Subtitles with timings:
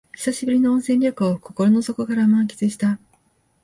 [0.15, 2.97] 久しぶりの温泉旅行を心の底から満喫した